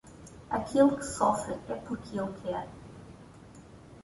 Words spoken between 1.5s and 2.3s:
é porque